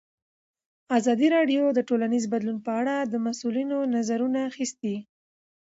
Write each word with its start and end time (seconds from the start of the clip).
ازادي 0.97 1.27
راډیو 1.35 1.63
د 1.73 1.79
ټولنیز 1.89 2.23
بدلون 2.33 2.57
په 2.65 2.71
اړه 2.79 2.95
د 3.01 3.13
مسؤلینو 3.25 3.77
نظرونه 3.95 4.39
اخیستي. 4.51 4.95